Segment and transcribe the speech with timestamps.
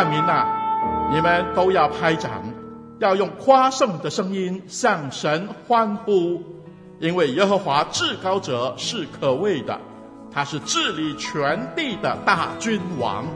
[0.00, 0.46] 万民呐，
[1.12, 2.30] 你们都要拍掌，
[3.00, 6.42] 要用夸胜的声音向神欢呼，
[6.98, 9.78] 因为耶和华至高者是可畏的，
[10.32, 13.26] 他是治理全地的大君王。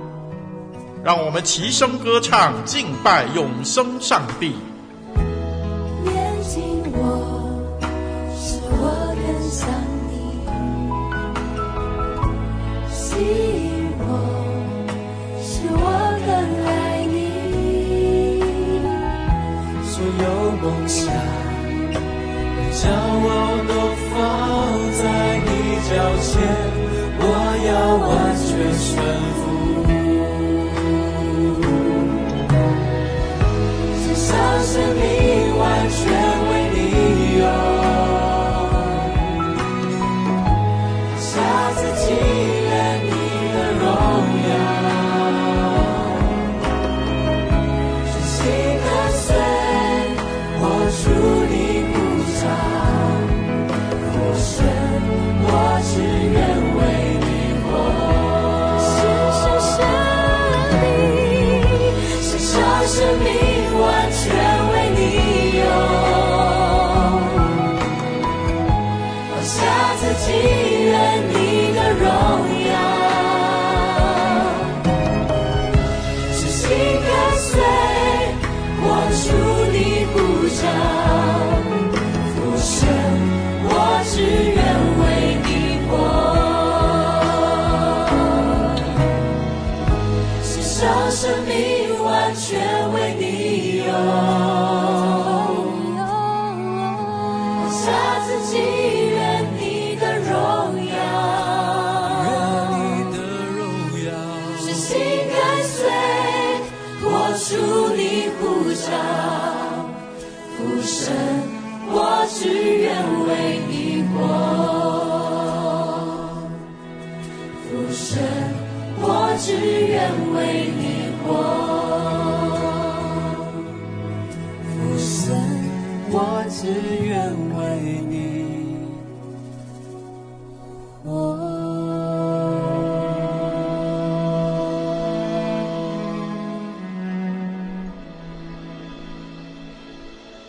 [1.05, 4.55] 让我们齐声歌唱，敬拜永生上帝。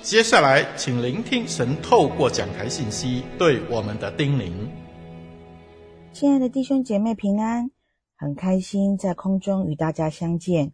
[0.05, 4.51] 接下来，请聆听神透过讲台信息对我们的叮咛。
[6.13, 7.71] 亲爱的弟兄姐妹平安，
[8.15, 10.73] 很开心在空中与大家相见。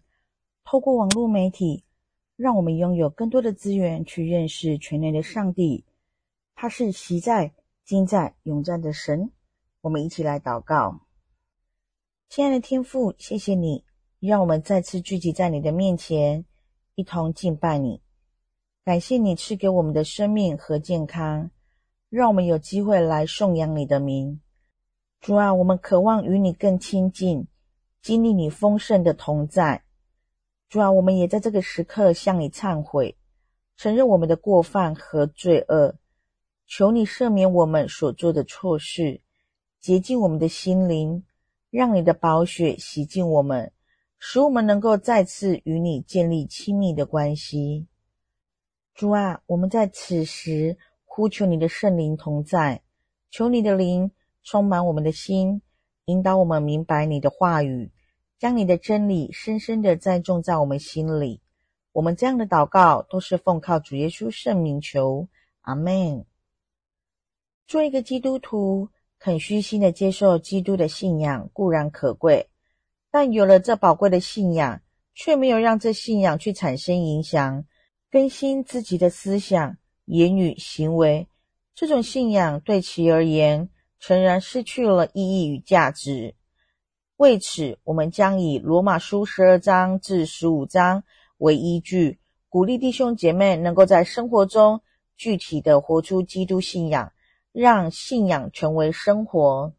[0.66, 1.86] 透过网络媒体，
[2.36, 5.86] 让我们拥有更多的资源去认识全能的上帝。
[6.53, 7.53] 他是昔在、
[7.86, 9.31] 今在、永在的神。
[9.80, 11.00] 我们一起来祷告。
[12.28, 13.86] 亲爱的天父，谢谢你，
[14.20, 16.44] 让我们再次聚集在你的面前，
[16.96, 18.02] 一同敬拜你。
[18.84, 21.52] 感谢你赐给我们的生命和健康，
[22.09, 24.42] 让我们有机会来颂扬你的名。
[25.19, 27.46] 主啊，我们渴望与你更亲近，
[28.02, 29.84] 经历你丰盛的同在。
[30.68, 33.16] 主啊，我们也在这个时刻向你忏悔，
[33.78, 35.94] 承认我们的过犯和罪恶，
[36.66, 39.22] 求你赦免我们所做的错事，
[39.80, 41.24] 洁净我们的心灵，
[41.70, 43.72] 让你的宝血洗净我们，
[44.18, 47.86] 使我们能够再次与你建立亲密的关系。
[49.02, 52.84] 主啊，我们在此时呼求你的圣灵同在，
[53.32, 54.12] 求你的灵
[54.44, 55.64] 充满我们的心，
[56.06, 57.92] 引导我们明白你的话语，
[58.38, 61.42] 将你的真理深深的栽种在我们心里。
[61.94, 65.28] 我们这样的祷告都是奉靠主耶稣圣名求，
[65.62, 66.24] 阿门。
[67.66, 68.88] 做一个基督徒，
[69.18, 72.52] 肯虚心的接受基督的信仰固然可贵，
[73.09, 74.80] 但有了这宝贵的信仰，
[75.16, 77.66] 却没有让这信仰去产生影响。
[78.11, 81.29] 更新自己的思想、言语、行为，
[81.73, 83.69] 这种信仰对其而言，
[83.99, 86.35] 诚然失去了意义与价值。
[87.16, 91.05] 为此，我们将以罗马书十二章至十五章
[91.37, 92.19] 为依据，
[92.49, 94.81] 鼓励弟兄姐妹能够在生活中
[95.16, 97.13] 具体的活出基督信仰，
[97.53, 99.72] 让信仰成为生活。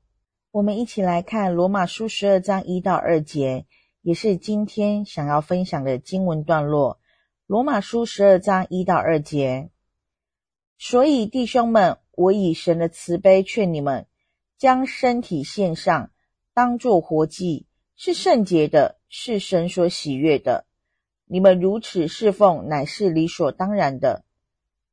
[0.53, 3.67] 我们一起来看罗马书十二章一到二节，
[4.01, 6.99] 也是今天想要分享的经文段落。
[7.53, 9.69] 罗马书十二章一到二节，
[10.79, 14.07] 所以弟兄们，我以神的慈悲劝你们，
[14.57, 16.13] 将身体献上，
[16.55, 20.65] 当作活祭，是圣洁的，是神所喜悦的。
[21.27, 24.25] 你们如此侍奉，乃是理所当然的。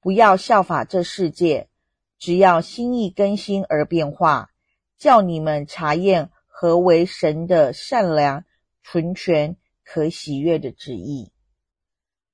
[0.01, 1.69] 不要效法这世界，
[2.17, 4.49] 只要心意更新而变化，
[4.97, 8.43] 叫你们查验何为神的善良、
[8.83, 11.31] 纯全、可喜悦的旨意。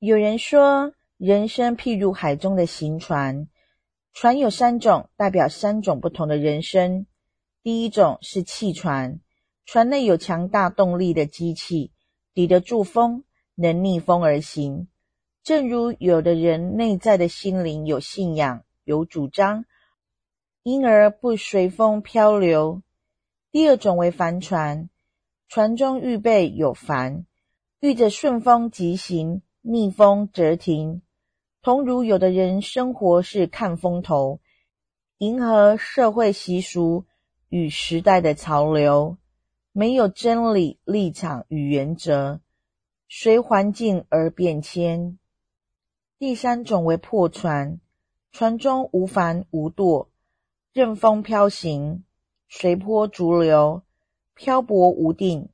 [0.06, 3.48] 有人说，人生譬如海中的行船，
[4.14, 7.08] 船有三种，代表三种不同的人生。
[7.64, 9.20] 第一种是汽船，
[9.66, 11.92] 船内有强大动力的机器，
[12.36, 13.24] 抵得住风，
[13.56, 14.88] 能逆风而行。
[15.42, 19.66] 正如有的人内在的心灵有信仰、有主张，
[20.62, 22.84] 因而不随风漂流。
[23.52, 24.88] 第二种为帆船，
[25.48, 27.26] 船中预备有帆，
[27.80, 29.42] 遇着顺风急行。
[29.68, 31.02] 逆风则停，
[31.64, 34.40] 同如有的人生活是看风头，
[35.18, 37.06] 迎合社会习俗
[37.50, 39.18] 与时代的潮流，
[39.72, 42.42] 没有真理立场与原则，
[43.10, 45.18] 随环境而变迁。
[46.20, 47.80] 第三种为破船，
[48.32, 50.12] 船中无帆无舵，
[50.74, 52.04] 任风飘行，
[52.48, 53.82] 随波逐流，
[54.36, 55.50] 漂泊无定，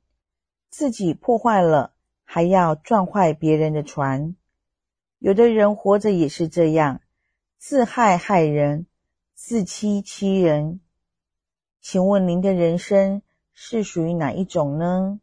[0.68, 1.94] 自己破坏了。
[2.34, 4.34] 还要撞坏别人的船，
[5.18, 7.02] 有的人活着也是这样，
[7.58, 8.86] 自害害人，
[9.34, 10.80] 自欺欺人。
[11.82, 13.20] 请问您的人生
[13.52, 15.20] 是属于哪一种呢？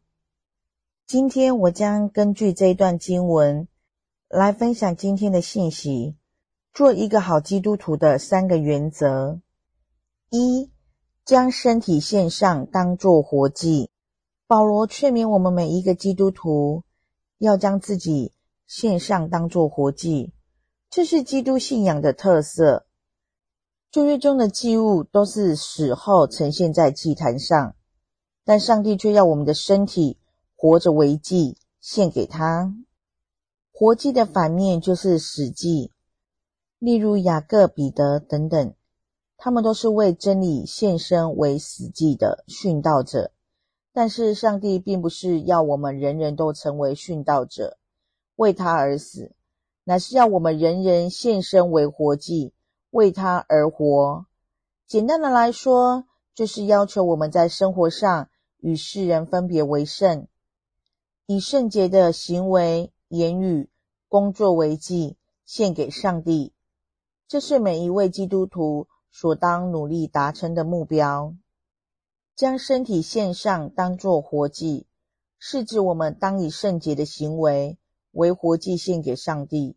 [1.04, 3.66] 今天我将根据这一段经文
[4.28, 6.14] 来分享今天的信息，
[6.72, 9.40] 做一个好基督徒的三个原则：
[10.28, 10.70] 一、
[11.24, 13.90] 将身体献上，当作活祭。
[14.46, 16.84] 保罗劝勉我们每一个基督徒。
[17.40, 18.34] 要将自己
[18.66, 20.34] 献上，当作活祭，
[20.90, 22.86] 这是基督信仰的特色。
[23.90, 27.74] 旧约中的祭物都是死后呈现在祭坛上，
[28.44, 30.18] 但上帝却要我们的身体
[30.54, 32.74] 活着为祭，献给他。
[33.72, 35.90] 活祭的反面就是死祭，
[36.78, 38.74] 例如雅各、彼得等等，
[39.38, 43.32] 他们都是为真理献身为死祭的殉道者。
[43.92, 47.78] 但是，上帝并不是要我们人人都成为殉道者，
[48.36, 49.32] 为他而死，
[49.84, 52.52] 乃是要我们人人献身为活祭，
[52.90, 54.26] 为他而活。
[54.86, 56.04] 简单的来说，
[56.34, 58.28] 就是要求我们在生活上
[58.58, 60.28] 与世人分别为圣，
[61.26, 63.68] 以圣洁的行为、言语、
[64.08, 66.52] 工作为祭，献给上帝。
[67.26, 71.34] 这是每一位基督徒所当努力达成的目标。
[72.40, 74.86] 将身体献上，当作活祭，
[75.38, 77.76] 是指我们当以圣洁的行为
[78.12, 79.76] 为活祭献给上帝。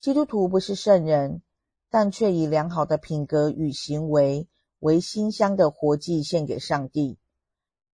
[0.00, 1.42] 基督徒不是圣人，
[1.90, 4.46] 但却以良好的品格与行为
[4.78, 7.18] 为馨香的活祭献给上帝。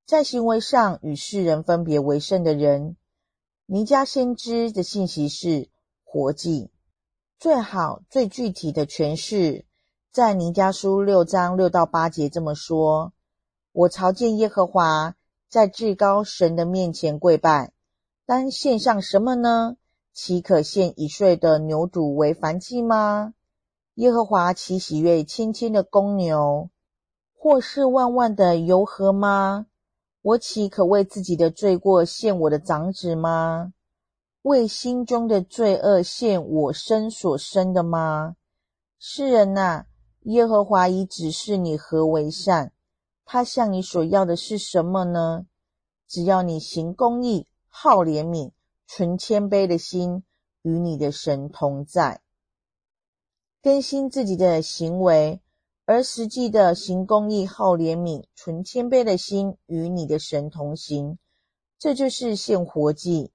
[0.05, 2.99] 在行为上与世人分别为圣的人，
[3.65, 5.71] 尼迦先知的信息是
[6.05, 6.71] 活祭。
[7.39, 9.65] 最好最具体的诠释，
[10.13, 13.15] 在尼迦书六章六到八节这么说。
[13.73, 15.15] 我朝见耶和华，
[15.49, 17.73] 在至高神的面前跪拜，
[18.27, 19.77] 当献上什么呢？
[20.13, 23.35] 岂可献一岁的牛犊为燔祭吗？
[23.95, 26.71] 耶和华岂喜悦千千的公牛，
[27.37, 29.67] 或是万万的油和吗？
[30.23, 33.73] 我岂可为自己的罪过献我的长子吗？
[34.43, 38.37] 为心中的罪恶献我生所生的吗？
[38.99, 39.87] 世人哪，
[40.23, 42.73] 耶和华已指示你何为善。
[43.31, 45.45] 他向你所要的是什么呢？
[46.07, 48.53] 只要你行公义、好怜悯、
[48.87, 50.23] 存谦卑的心，
[50.63, 52.23] 与你的神同在，
[53.63, 55.43] 更新自己的行为，
[55.85, 61.19] 而实际的行公义、好怜悯、存谦卑的心，与你的神同行，
[61.79, 63.31] 这就是献活祭。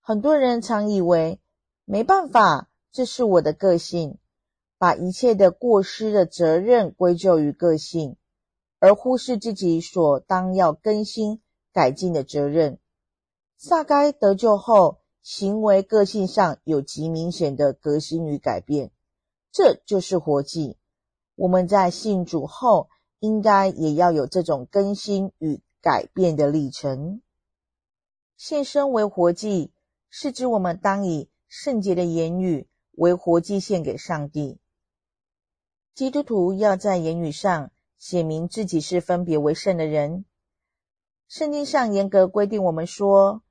[0.00, 1.38] 很多人常以为
[1.84, 4.18] 没办法，这是我的个性，
[4.76, 8.16] 把一切的过失的责任归咎于个性。
[8.80, 11.40] 而忽视自己所当要更新
[11.72, 12.78] 改进的责任。
[13.56, 18.92] 撒该得救后，行为个性上有极明显的革新与改变，
[19.50, 20.78] 这就是活祭。
[21.34, 27.20] 我们在信主后，应该也要有这种更新与改变的历程。
[28.36, 29.72] 献身为活祭，
[30.08, 34.60] 是指我们当以圣洁的言语为活祭献给上帝。
[35.94, 37.72] 基督徒要在言语上。
[37.98, 40.24] 写明自己是分别为圣的人。
[41.26, 43.42] 圣经上严格规定我们说，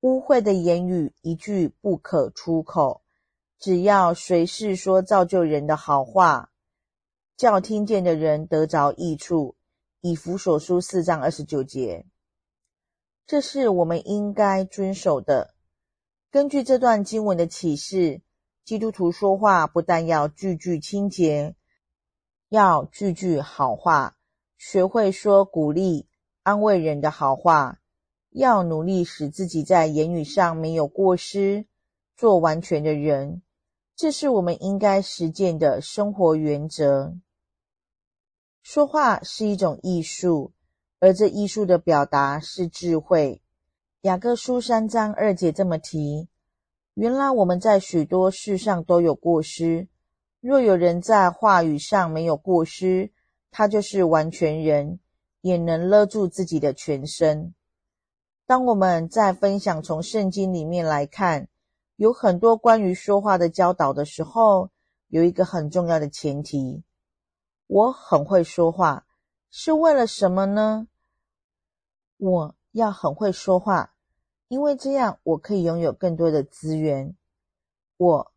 [0.00, 3.02] 污秽的言语一句不可出口，
[3.58, 6.52] 只要随时说造就人的好话，
[7.36, 9.56] 叫听见的人得着益处。
[10.02, 12.06] 以弗所书四章二十九节，
[13.26, 15.54] 这是我们应该遵守的。
[16.30, 18.22] 根据这段经文的启示，
[18.64, 21.54] 基督徒说话不但要句句清洁，
[22.50, 24.16] 要句句好话，
[24.58, 26.08] 学会说鼓励、
[26.42, 27.78] 安慰人的好话，
[28.30, 31.66] 要努力使自己在言语上没有过失，
[32.16, 33.40] 做完全的人。
[33.94, 37.14] 这是我们应该实践的生活原则。
[38.62, 40.52] 说话是一种艺术，
[40.98, 43.40] 而这艺术的表达是智慧。
[44.00, 46.26] 雅各书三章二节这么提：
[46.94, 49.86] 原来我们在许多事上都有过失。
[50.40, 53.12] 若有人在话语上没有过失，
[53.50, 54.98] 他就是完全人，
[55.42, 57.54] 也能勒住自己的全身。
[58.46, 61.48] 当我们在分享从圣经里面来看，
[61.96, 64.70] 有很多关于说话的教导的时候，
[65.08, 66.82] 有一个很重要的前提。
[67.66, 69.06] 我很会说话，
[69.50, 70.88] 是为了什么呢？
[72.16, 73.94] 我要很会说话，
[74.48, 77.14] 因为这样我可以拥有更多的资源。
[77.98, 78.32] 我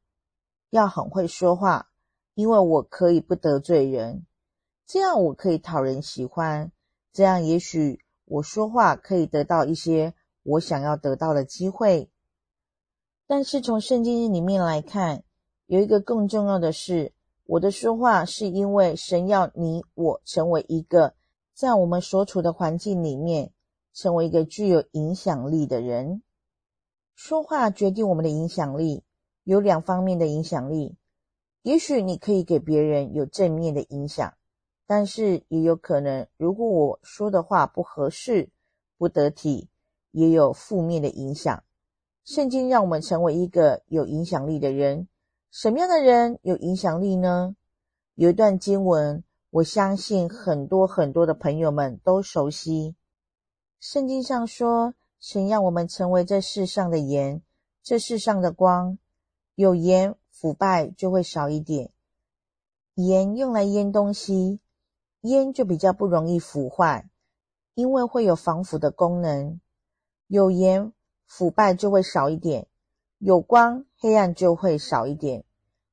[0.69, 1.89] 要很会说话，
[2.33, 4.25] 因为我可以不得罪人，
[4.85, 6.71] 这样我可以讨人喜欢。
[7.11, 10.13] 这样也许我说话可以得到一些
[10.43, 12.09] 我想要得到的机会。
[13.27, 15.23] 但是从圣经里面来看，
[15.67, 17.13] 有一个更重要的是。
[17.45, 21.13] 我的说话是因为神要你我成为一个
[21.53, 23.51] 在我们所处的环境里面
[23.93, 26.23] 成为一个具有影响力的人。
[27.15, 29.03] 说话决定我们的影响力，
[29.43, 30.95] 有两方面的影响力。
[31.63, 34.33] 也许你可以给别人有正面的影响，
[34.85, 38.49] 但是也有可能，如果我说的话不合适、
[38.97, 39.69] 不得体，
[40.11, 41.63] 也有负面的影响。
[42.25, 45.07] 圣经让我们成为一个有影响力的人。
[45.51, 47.55] 什么样的人有影响力呢？
[48.15, 52.95] 有一段经文，我相信很多很多的朋友们都熟悉。
[53.79, 57.41] 圣经上说，神让我们成为这世上的盐，
[57.81, 58.97] 这世上的光。
[59.55, 61.89] 有盐，腐败就会少一点。
[62.95, 64.59] 盐用来腌东西，
[65.21, 67.09] 腌就比较不容易腐坏，
[67.75, 69.61] 因为会有防腐的功能。
[70.27, 70.91] 有盐，
[71.25, 72.67] 腐败就会少一点。
[73.19, 75.45] 有光，黑暗就会少一点。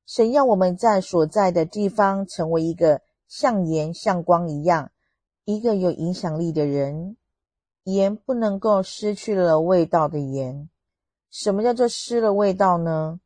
[0.05, 4.91] 神要我们在所在的地方成为一个像盐、像光一样，
[5.45, 7.15] 一个有影响力的人。
[7.85, 10.67] 盐不能够失去了味道的盐。
[11.29, 13.20] 什么叫做失了味道呢？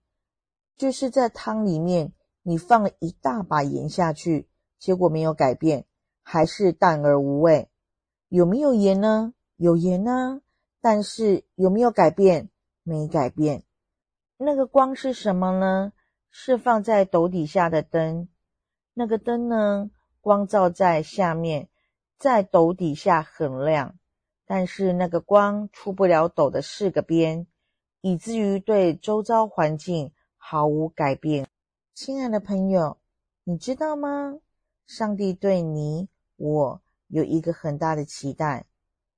[0.77, 2.13] 就是在汤里面
[2.44, 5.86] 你放了一大把盐下去，结果没有改变，
[6.22, 7.70] 还是淡而无味。
[8.29, 9.34] 有没有盐呢？
[9.55, 10.41] 有盐呢，
[10.82, 12.50] 但是有没有改变？
[12.84, 13.63] 没改变。
[14.38, 15.94] 那个光是什么呢？
[16.29, 18.27] 是放在斗底下的灯。
[18.94, 19.89] 那个灯呢，
[20.20, 21.70] 光照在下面，
[22.17, 23.98] 在斗底下很亮，
[24.46, 27.48] 但是那个光出不了斗的四个边，
[28.01, 30.12] 以至于对周遭环境
[30.48, 31.48] 毫无改变。
[31.96, 33.00] 亲爱的朋友，
[33.46, 34.40] 你知道吗？
[34.86, 38.68] 上帝对你我有一个很大的期待，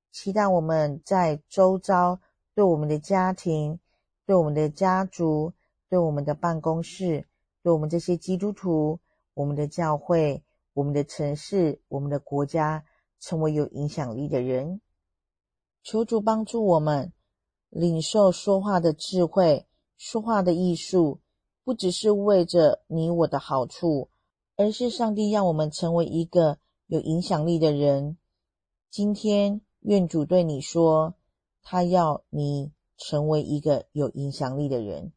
[0.10, 2.22] 期待我们在周遭
[2.56, 3.78] 对我们的家庭。
[4.26, 5.54] 对我们的家族，
[5.90, 7.28] 对我们的办公室，
[7.62, 9.00] 对我们这些基督徒，
[9.34, 10.44] 我们的教会，
[10.74, 12.86] 我们的城市，我们的国家，
[13.20, 14.82] 成为有影响力的人。
[15.84, 17.12] 求主帮助我们
[17.70, 19.66] 领受说话的智慧，
[19.98, 21.20] 说话的艺术，
[21.64, 24.10] 不只是为着你我的好处，
[24.56, 28.18] 而是上帝让我们成为一个有影响力的人。
[28.90, 31.16] 今天，愿主对你说，
[31.62, 32.72] 他要你。
[33.00, 35.14] 成为一个有影响力的人，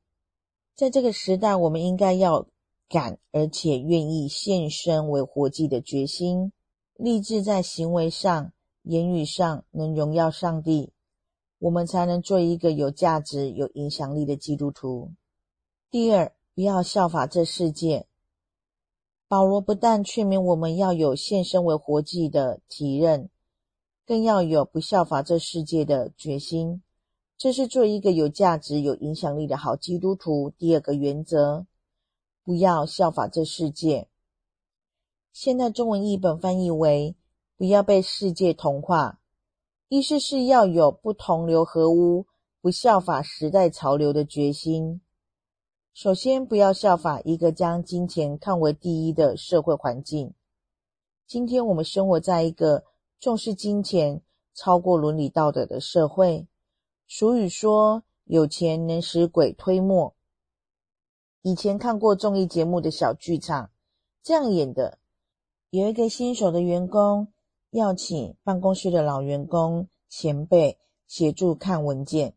[0.75, 2.47] 在这个时代，我们应该要
[2.91, 6.53] 敢而且愿意献身为活祭的决心，
[6.97, 10.93] 立志在行为上、言语上能荣耀上帝，
[11.61, 15.13] 我们才能做一个有价值、有影响力的基督徒。
[15.91, 18.07] 第二，不要效法这世界。
[19.29, 23.29] 保罗不但劝勉我们要有献身为活祭的体认，
[24.07, 26.83] 更要有不效法这世界的决心。
[27.37, 30.51] 这是做一个有价值、有影响力的好基督徒。
[30.59, 31.67] 第二个原则，
[32.43, 34.09] 不要效法这世界。
[35.33, 37.15] 现代中文译本翻译为
[37.57, 39.20] “不要被世界同化”，
[39.91, 42.25] 意思是要有不同流合污、
[42.61, 45.01] 不效法时代潮流的决心。
[45.93, 50.33] 首先，不要效法一个将金钱看为第一的社会环境。
[51.27, 52.85] 今天我们生活在一个
[53.19, 54.23] 重视金钱
[54.55, 56.47] 超过伦理道德的社会。
[57.09, 60.15] 俗语说：“有钱能使鬼推磨。”
[61.43, 63.73] 以前看过综艺节目的小剧场，
[64.23, 65.01] 这样演的：
[65.71, 67.33] 有一个新手的员工
[67.71, 72.35] 要请办公室的老员工前辈协助看文件。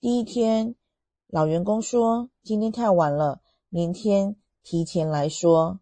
[0.00, 0.76] 第一天，
[1.26, 5.80] 老员工说：“今天太晚了，明天提前来说。”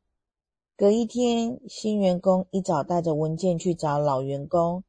[0.75, 4.85] 隔一天，新员工一早带着文件去找老员工，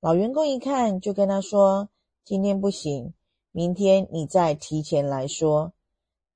[0.00, 1.90] 老员工一看就跟他说
[2.24, 3.12] ：“今天不行，
[3.52, 5.72] 明天你再提前来说。”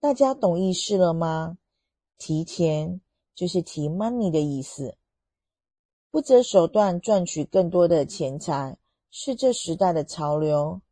[0.00, 1.57] 大家懂意思了吗？
[2.19, 3.00] 提前
[3.35, 4.97] 就是提 money 的意思，
[6.18, 8.76] 不择手段赚取更多的钱财
[9.08, 10.82] 是这时代的潮流。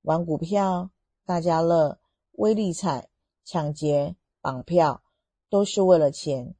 [0.00, 0.90] 玩股票、
[1.24, 2.00] 大家乐、
[2.32, 3.08] 威利彩、
[3.44, 5.04] 抢劫、绑票，
[5.48, 6.56] 都是为了钱。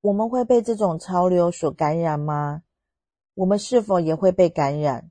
[0.00, 2.62] 我们会被这种潮流所感染吗？
[3.34, 5.10] 我们是否也会被感染，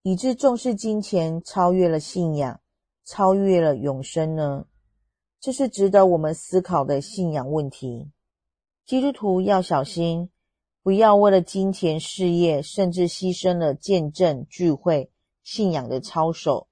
[0.00, 2.58] 以致重视金钱超越了信仰，
[3.04, 4.64] 超越了永生呢？
[5.38, 8.10] 这是值得我们思考的信仰问题。
[8.86, 10.30] 基督徒要小心，
[10.86, 15.10] 不要为了金钱、事业，甚至牺牲了见证、聚会、
[15.42, 16.68] 信仰的操守。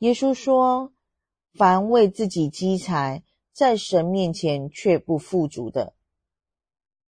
[0.00, 0.92] 耶稣说
[1.56, 5.94] ：“凡为自己积财，在神面前却不富足的。”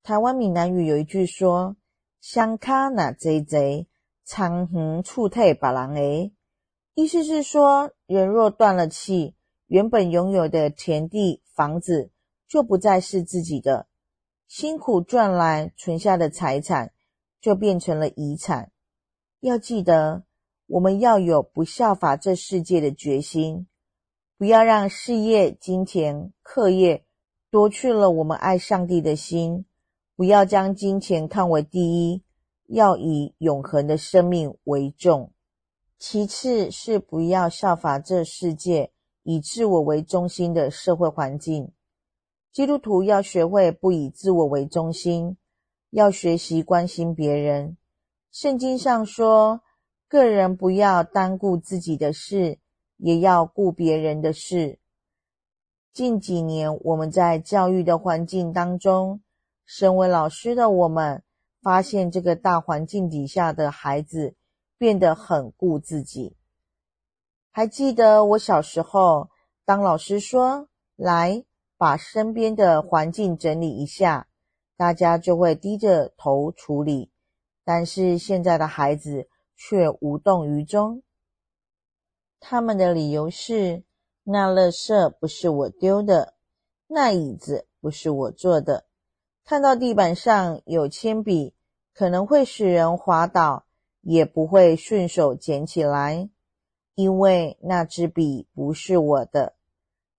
[0.05, 1.75] 台湾闽南语有一句说
[2.23, 3.88] ：“香卡那贼贼，
[4.25, 6.33] 长横厝体别人的。”
[6.95, 9.35] 意思是说，人若断了气。
[9.67, 12.12] 原本拥有的田地、房子
[12.47, 13.88] 就不再是自己的，
[14.55, 16.93] 辛苦赚来存下的财产
[17.41, 18.71] 就变成了遗产。
[19.41, 20.25] 要记得，
[20.67, 23.67] 我们要有不效法这世界的决心，
[24.37, 27.07] 不要让事业、金钱、课业
[27.51, 29.65] 夺去了我们爱上帝的心，
[30.17, 32.23] 不要将金钱看为第一，
[32.67, 35.33] 要以永恒的生命为重。
[35.99, 38.93] 其次是不要效法这世界。
[39.23, 41.73] 以自我为中心的社会环境，
[42.53, 45.38] 基督徒要学会不以自我为中心，
[45.88, 47.79] 要学习关心别人。
[48.31, 49.62] 圣经上说，
[50.07, 52.59] 个人不要单顾自己的事，
[52.99, 54.79] 也要顾别人的事。
[55.95, 59.23] 近几年，我们在教育的环境当中，
[59.65, 61.23] 身为老师的我们，
[61.62, 64.35] 发现这个大环境底下的孩子
[64.77, 66.37] 变得很顾自己。
[67.51, 69.31] 还记得我小时候，
[69.65, 71.45] 当老师说“来，
[71.83, 74.29] 把身边的环境整理一下”，
[74.79, 77.11] 大家就会低着头处理。
[77.64, 81.03] 但是现在的孩子却无动于衷。
[82.38, 83.83] 他们的理由是：
[84.23, 86.35] 那垃圾不是我丢的，
[86.87, 88.87] 那椅子不是我坐的。
[89.45, 91.53] 看到地板上有铅笔，
[91.92, 93.66] 可能会使人滑倒，
[94.03, 96.31] 也不会顺手捡起来。
[96.95, 99.57] 因为那支笔不是我的。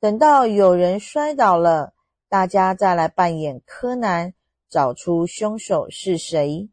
[0.04, 1.94] 等到有人摔倒了，
[2.28, 4.34] 大家再来扮演柯南，
[4.70, 6.68] 找出凶手是谁。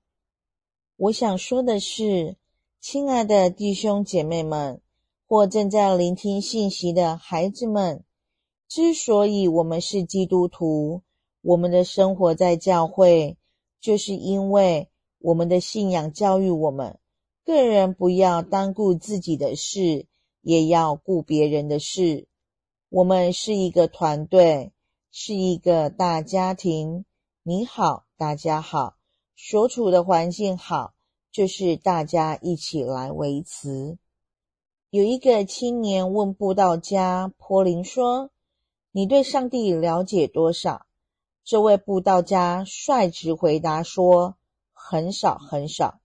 [0.96, 2.34] 我想说的是，
[2.80, 4.80] 亲爱的弟兄姐妹们，
[5.28, 8.02] 或正在聆听信息的孩子们，
[8.66, 11.02] 之所以我们是基督徒，
[11.40, 13.36] 我们的生活在教会，
[13.80, 14.88] 就是因为
[15.20, 16.98] 我们的信仰教育我们。
[17.44, 20.06] 个人不要单顾自己的事，
[20.40, 22.26] 也要顾别人的事。
[22.90, 24.72] 我们是一个团队，
[25.12, 27.04] 是一个大家庭。
[27.44, 28.96] 你好，大家好，
[29.36, 30.92] 所处的环境好，
[31.30, 33.96] 就是大家一起来维持。
[34.90, 38.30] 有一个青年问布道家波林说
[38.90, 40.84] ：“你对上帝了解多少？”
[41.46, 44.34] 这位布道家率直回答说
[44.74, 46.00] ：“很少，很少。”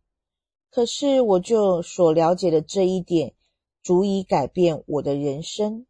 [0.70, 3.34] 可是，我就所了解的这一点，
[3.82, 5.88] 足以改变我的人生。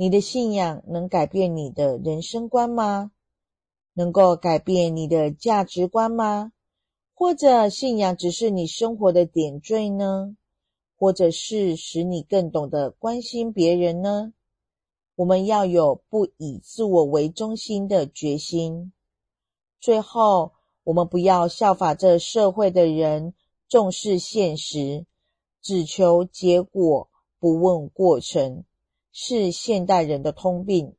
[0.00, 3.12] 你的信仰能改变你的人生观吗？
[3.92, 6.52] 能够改变你的价值观吗？
[7.12, 10.38] 或者，信仰只是你生活的点缀呢？
[10.96, 14.32] 或者是使你更懂得关心别人呢？
[15.16, 18.94] 我们要有不以自我为中心的决心。
[19.82, 20.52] 最后，
[20.84, 23.34] 我们不要效法这社会的人。
[23.68, 25.04] 重视现实，
[25.60, 28.64] 只求结果，不问过程，
[29.12, 30.94] 是现代人的通病。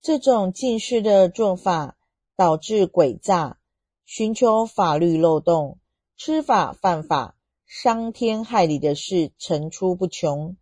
[0.00, 1.96] 这种近视的做法，
[2.36, 3.58] 导致诡诈，
[4.04, 5.78] 寻求法律漏洞，
[6.16, 10.56] 知法犯法，伤天害理的事层出不穷。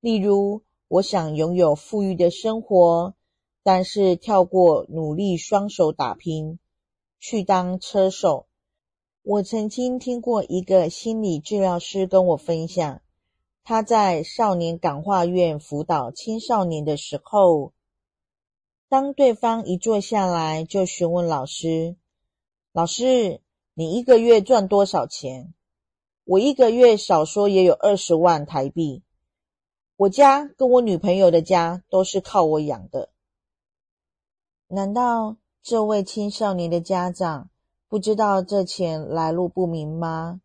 [0.00, 3.14] 例如，我想拥有富裕的生活，
[3.62, 6.58] 但是跳过努力双手打拼，
[7.18, 8.46] 去当车手。
[9.22, 13.00] 我曾经听过一个心理治疗师跟我分享，
[13.64, 17.72] 他在少年感化院辅导青少年的时候，
[18.90, 21.96] 当对方一坐下来就询问老师
[22.72, 23.40] ：“老师，
[23.72, 25.54] 你一个月赚多少钱？”
[26.26, 29.02] 我一个月少说也有二十万台币，
[29.96, 33.10] 我家跟我女朋友的家都是靠我养的。
[34.68, 37.50] 难道这位青少年的家长
[37.88, 40.40] 不知道这钱来路不明吗？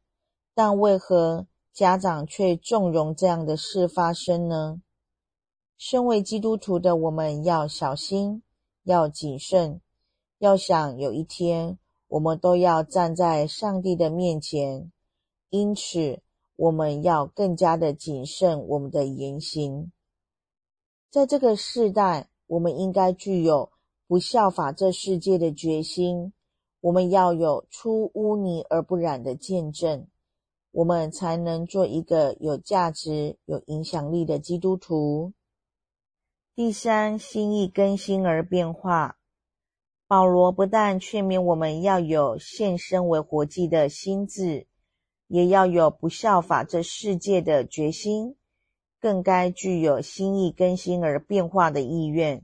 [0.53, 4.81] 但为何家长却纵容这样的事发生呢？
[5.77, 8.43] 身为基督徒的我们要小心，
[8.83, 9.79] 要谨慎，
[10.39, 11.77] 要想有一天
[12.09, 14.91] 我们都要站在上帝的面前，
[15.49, 16.19] 因此
[16.57, 19.91] 我们要更加的谨慎我们的言行。
[21.09, 23.71] 在这个世代，我们应该具有
[24.05, 26.33] 不效法这世界的决心。
[26.81, 30.07] 我们要有出污泥而不染的见证，
[30.71, 35.33] 我们才能做一个有价值、有影响力的基督徒。
[36.53, 39.17] 第三，心意更新而变化。
[40.07, 44.67] 保罗不但劝勉我们要有献身为活祭的心志，
[45.27, 48.35] 也要有不效法这世界的决心，
[48.99, 52.43] 更该具有心意更新而变化的意愿。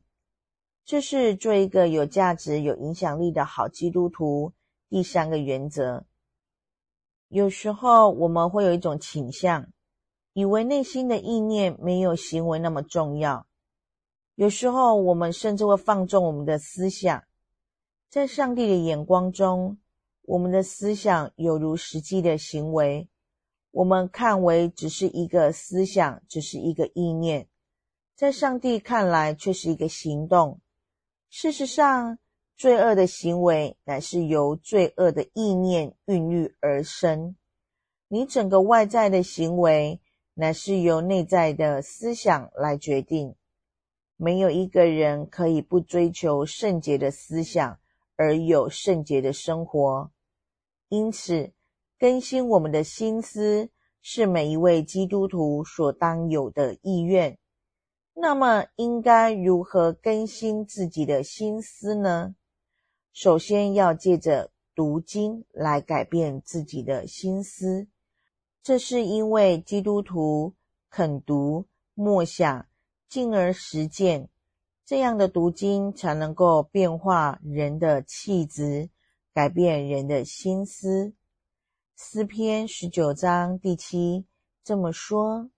[0.84, 4.54] 这是做一个有价值、有影响力的好基督徒
[4.90, 6.06] 第三个原则。
[7.36, 9.68] 有时候我们会有一种倾向，
[10.32, 13.46] 以为内心的意念没有行为那么重要。
[14.36, 17.26] 有时候我们甚至会放纵我们的思想。
[18.10, 19.78] 在上帝的眼光中，
[20.22, 23.10] 我们的思想有如实际的行为，
[23.72, 27.50] 我们看为只是一个思想，只是一个意念，
[28.16, 30.62] 在上帝看来却是一个行动。
[31.30, 32.18] 事实上，
[32.58, 37.36] 罪恶的行为乃是由罪恶的意念孕育而生。
[38.08, 40.00] 你整个外在的行为，
[40.36, 43.36] 乃是由内在的思想来决定。
[44.16, 47.78] 没有一个人可以不追求圣洁的思想
[48.16, 50.10] 而有圣洁的生活。
[50.88, 51.52] 因此，
[52.00, 53.70] 更新我们的心思，
[54.02, 57.38] 是每一位基督徒所当有的意愿。
[58.14, 62.34] 那么，应该如何更新自己的心思呢？
[63.16, 67.88] 首先要借着读经来改变自己的心思，
[68.62, 70.54] 这是因为基督徒
[70.90, 72.68] 肯读、默想，
[73.08, 74.28] 进而实践，
[74.86, 78.90] 这样的读经才能够变化人的气质，
[79.34, 81.14] 改变人的心思。
[81.96, 84.26] 诗篇十九章第七
[84.62, 85.50] 这么说。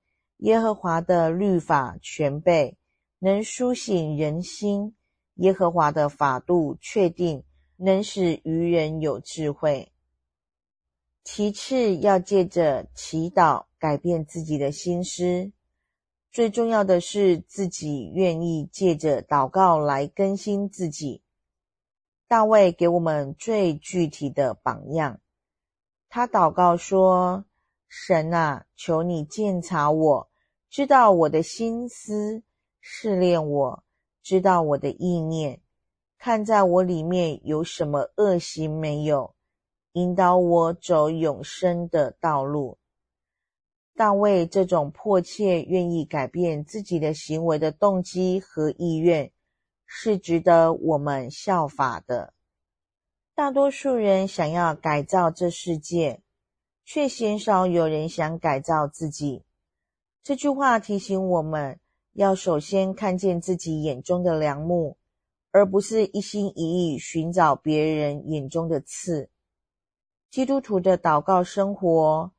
[0.41, 2.77] 耶和华的律法全备，
[3.17, 4.93] 能苏醒人心；
[5.37, 7.43] 耶和华的法度确定，
[7.77, 9.91] 能使愚人有智慧。
[11.23, 15.51] 其次，要借着祈祷改变自己的心思。
[16.31, 21.21] 最重要的是，自己愿意借着祷告来更新自己。
[22.27, 25.21] 大卫给我们最具体的榜样，
[26.09, 27.45] 他祷告说。
[27.89, 30.29] 神啊，求你鉴察我，
[30.69, 32.43] 知道我的心思，
[32.81, 33.83] 试炼我，
[34.21, 35.61] 知道我的意念，
[36.17, 39.35] 看在我里面有什么恶行没有，
[39.93, 42.77] 引导我走永生的道路。
[43.95, 49.31] 大卫这种迫切愿意改变自己的行为的动机和意愿，
[49.85, 52.33] 是值得我们效法的。
[53.33, 56.21] 大多数人想要改造这世界。
[56.89, 59.43] 却鲜少有人想改造自己。
[60.23, 61.81] 这句话提醒我们
[62.13, 64.96] 要首先看见自己眼中的梁木，
[65.57, 69.31] 而不是一心一意寻找别人眼中的刺。
[70.29, 72.31] 基督徒的祷告生活，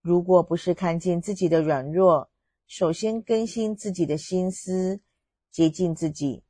[0.00, 2.30] 如果不是看见自己的软弱，
[2.68, 5.00] 首先更新自己的心思，
[5.50, 6.44] 接近自己，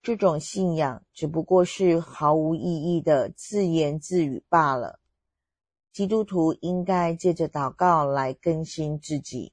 [0.00, 5.00] 这种信仰只不过是毫无意义的自言自语罢了。
[5.92, 9.52] 基督徒应该借着祷告来更新自己。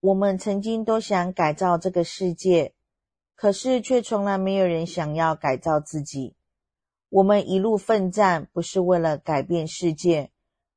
[0.00, 2.74] 我们曾经都想改造这个世界，
[3.40, 6.34] 可是却从来没有人想要改造自己。
[7.08, 10.32] 我们一路奋战，不是为了改变世界，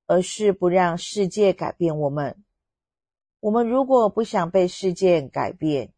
[0.06, 2.44] 而是不让世界改变我们。
[3.40, 5.92] 我们如果不想被世界改变，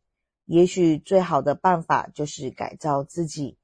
[0.45, 3.57] 也许最好的办法就是改造自己。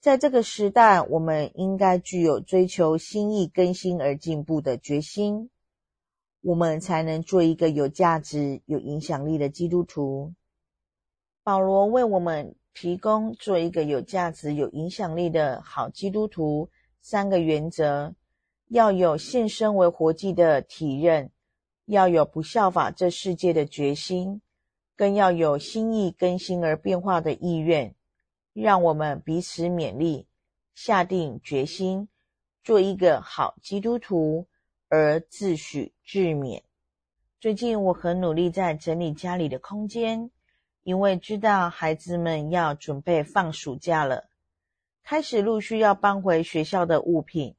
[0.00, 5.50] 在这个时代，我们应该具有追求心意更新而进步的决心，
[6.40, 10.32] 我们才能做一个有价值、有影响力的基督徒。
[11.44, 18.14] 保罗为我们提供做一个有价值、有影响力的好基督徒三个原则：
[18.68, 21.32] 要有献身为活祭的体认，
[21.86, 24.40] 要有不效法这世界的决心，
[24.96, 27.92] 更要有心意更新而变化的意愿。
[28.52, 30.28] 让我们彼此勉励，
[30.74, 32.08] 下定决心，
[32.62, 34.46] 做一个好基督徒，
[34.88, 36.62] 而自许自勉。
[37.40, 40.30] 最近我很努力在整理家里的空间，
[40.84, 44.28] 因为知道孩子们要准备放暑假了，
[45.04, 47.54] 开始陆续要搬回学校的物品。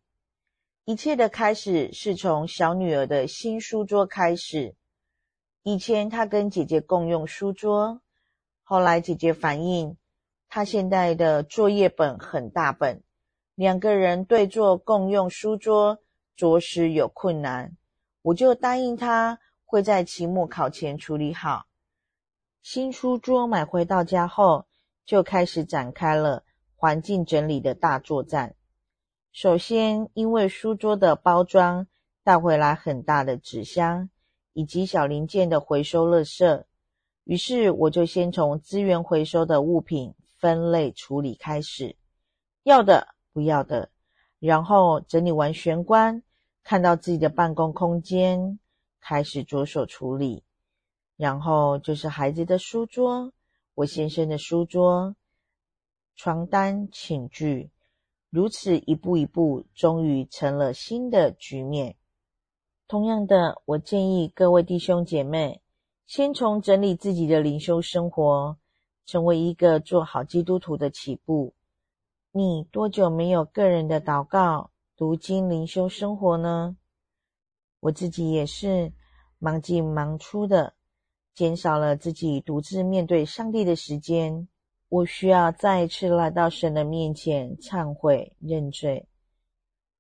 [0.84, 4.76] 一切的开始是从小女儿的新书桌开始。
[5.64, 8.02] 以前她跟姐姐共用书桌，
[8.64, 9.96] 后来姐姐反映
[10.50, 13.02] 她现在的作业本很大本，
[13.56, 16.00] 两个人对坐共用书桌
[16.36, 17.78] 着实有困难。
[18.22, 21.66] 我就答应她会在期末考前处理好。
[22.64, 24.66] 新书桌买回到家后，
[25.06, 26.46] 就开始展开了
[26.78, 28.56] 环境整理的大作战。
[29.34, 31.86] 首先，因为书桌的包装
[32.24, 34.10] 带回来很大的纸箱，
[34.54, 36.64] 以及小零件的回收垃圾，
[37.26, 41.98] 于是我就先从资源回收的物品分类处理开始，
[42.64, 43.90] 要的不要的，
[44.40, 46.24] 然后整理完玄关，
[46.64, 48.58] 看到自己的办公空间，
[49.02, 50.46] 开始着手处理，
[51.18, 53.32] 然后就是孩子的书桌，
[53.76, 55.16] 我先生的书桌，
[56.16, 57.72] 床单、寝具。
[58.30, 61.96] 如此一步一步，终于成了新的局面。
[62.88, 65.62] 同样的，我建议各位弟兄姐妹，
[66.08, 68.58] 先从整理自己的灵修生活，
[69.06, 71.54] 成为一个做好基督徒的起步。
[72.32, 76.76] 你多久没有个人的祷告、读经、灵修生活呢？
[77.80, 78.92] 我自己也是
[79.38, 80.74] 忙进忙出的，
[81.36, 84.48] 减少了自己独自面对上帝的时间。
[84.90, 89.08] 我需要再次来到神的面前忏悔认罪，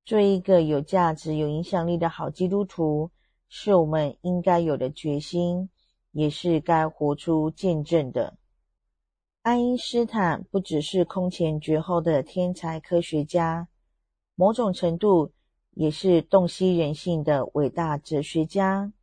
[0.06, 3.10] 做一个有价值、有影响力的好基督徒，
[3.50, 5.68] 是我们应该有的决心，
[6.12, 8.38] 也是该活出见证的。
[9.42, 13.68] 爱因斯坦不只是空前绝后的天才科学家，
[14.36, 15.32] 某种程度
[15.72, 18.94] 也是洞悉人性的伟大哲学家。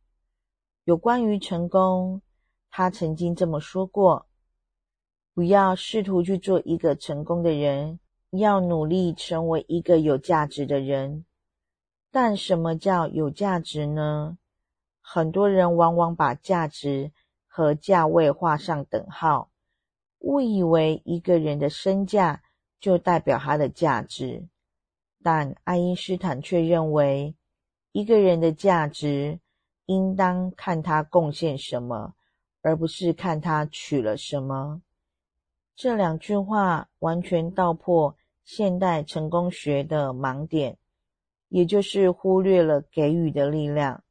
[0.83, 2.21] 有关于成功，
[2.69, 4.27] 他曾经这么说过。
[5.33, 7.99] 不要试图去做一个成功的人，
[8.31, 11.23] 要努力成为一个有价值的人。
[12.09, 14.37] 但什么叫有价值呢？
[14.99, 17.11] 很多人往往把价值
[17.47, 19.51] 和价位画上等号，
[20.19, 22.41] 误以为一个人的身价
[22.79, 24.47] 就代表他的价值。
[25.23, 27.35] 但爱因斯坦却认为，
[27.91, 29.39] 一个人的价值
[29.91, 32.13] 应当看他贡献什么，
[32.61, 34.81] 而不是看他取了什么。
[35.75, 40.77] 这两句话完全道破现代成功学的盲点，
[41.49, 44.01] 也就是忽略了给予的力量。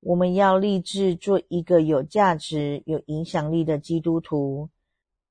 [0.00, 4.68] 我们要立志做一个有价值、有影响力的基督徒，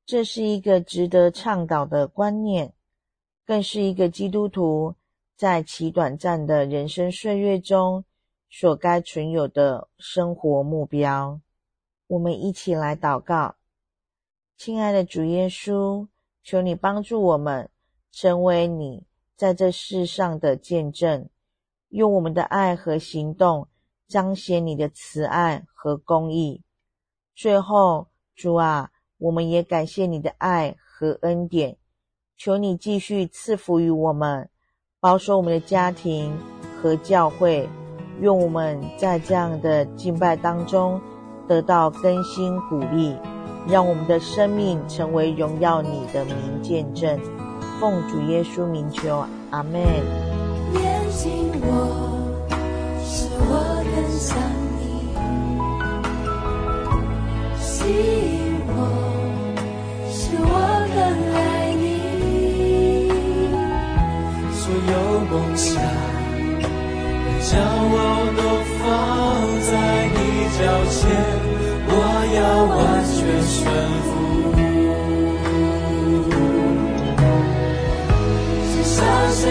[0.06, 2.74] 这是一个值得倡导的观念，
[3.46, 4.96] 更是一个基督徒
[5.36, 8.04] 在其短暂的人生岁月中
[8.50, 11.40] 所该存有的生活目标。
[12.08, 13.56] 我们一起来祷告。
[14.58, 16.08] 亲爱的主耶稣，
[16.44, 17.70] 求你帮助我们
[18.12, 21.30] 成为你在这世上的见证，
[21.90, 23.68] 用我们的爱和行动
[24.08, 26.64] 彰显你的慈爱和公义。
[27.36, 31.78] 最后，主啊，我们也感谢你的爱和恩典，
[32.36, 34.50] 求你继续赐福于我们，
[35.00, 36.36] 保守我们的家庭
[36.82, 37.70] 和教会，
[38.22, 41.00] 愿我们在这样的敬拜当中
[41.48, 43.16] 得到更新鼓励。
[43.68, 47.20] 让我们的生命成为荣耀你的名见证，
[47.80, 49.74] 奉主耶稣名求，阿门。
[50.74, 51.68] 连经我，
[53.04, 54.38] 使我更想
[54.80, 54.82] 你；
[57.60, 58.78] 吸引我，
[60.10, 60.46] 使我
[60.96, 60.98] 更
[61.36, 61.38] 爱
[61.76, 61.86] 你。
[64.52, 64.92] 所有
[65.30, 66.09] 梦想和
[67.52, 67.98] 将我
[68.38, 68.42] 都
[68.78, 68.80] 放
[69.66, 69.72] 在
[70.14, 70.18] 你
[70.54, 70.60] 脚
[70.92, 70.98] 前。
[71.92, 71.94] 我
[72.38, 72.38] 要
[72.70, 73.58] 完全顺
[74.06, 74.10] 服，
[78.70, 78.98] 献上
[79.32, 79.42] 生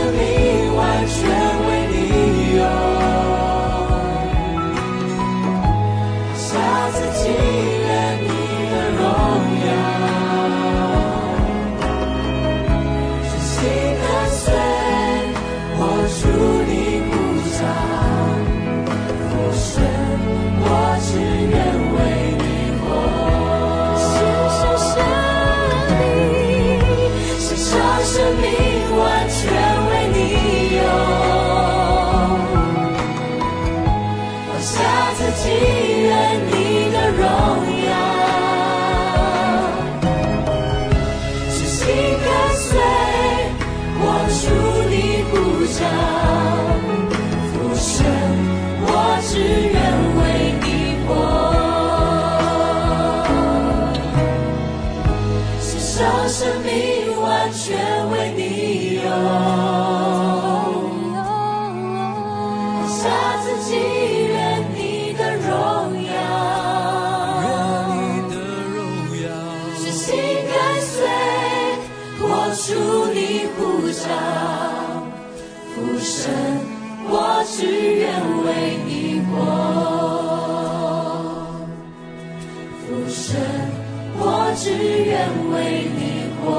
[85.04, 86.00] 愿为你
[86.40, 86.50] 活，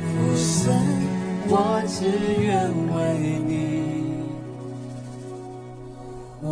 [0.00, 0.72] 父神，
[1.48, 2.04] 我只
[2.40, 2.96] 愿为
[3.46, 3.52] 你
[6.40, 6.46] 活。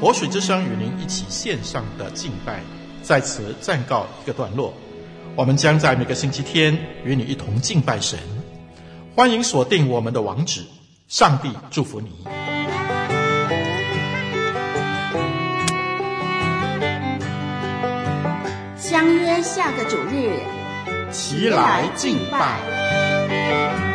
[0.00, 2.60] 活水之声与您一起线上的敬拜，
[3.02, 4.74] 在此暂告一个段落。
[5.36, 8.18] 我们将在每个星期天与你一同敬拜神，
[9.16, 10.62] 欢迎锁定我们的网址。
[11.08, 12.10] 上帝祝福你。
[18.86, 20.30] 相约下个九日，
[21.10, 23.93] 齐来敬拜。